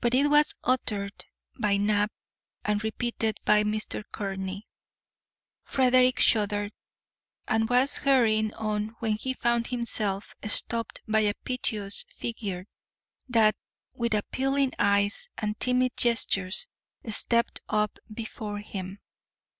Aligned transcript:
But 0.00 0.12
it 0.12 0.26
was 0.26 0.56
uttered 0.64 1.24
by 1.56 1.76
Knapp 1.76 2.10
and 2.64 2.82
repeated 2.82 3.38
by 3.44 3.62
Mr. 3.62 4.02
Courtney. 4.10 4.66
Frederick 5.62 6.18
shuddered, 6.18 6.72
and 7.46 7.68
was 7.70 7.98
hurrying 7.98 8.52
on 8.54 8.96
when 8.98 9.12
he 9.12 9.34
found 9.34 9.68
himself 9.68 10.34
stopped 10.48 11.00
by 11.06 11.20
a 11.20 11.34
piteous 11.44 12.04
figure 12.16 12.66
that, 13.28 13.54
with 13.94 14.14
appealing 14.14 14.72
eyes 14.80 15.28
and 15.38 15.56
timid 15.60 15.96
gestures, 15.96 16.66
stepped 17.06 17.60
up 17.68 18.00
before 18.12 18.58
him. 18.58 18.98